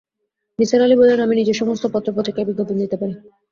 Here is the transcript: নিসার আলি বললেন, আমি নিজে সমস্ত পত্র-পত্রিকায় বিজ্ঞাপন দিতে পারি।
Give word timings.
নিসার 0.59 0.81
আলি 0.81 0.95
বললেন, 0.97 1.19
আমি 1.21 1.35
নিজে 1.35 1.53
সমস্ত 1.53 1.83
পত্র-পত্রিকায় 1.93 2.47
বিজ্ঞাপন 2.49 2.75
দিতে 2.81 2.95
পারি। 3.01 3.13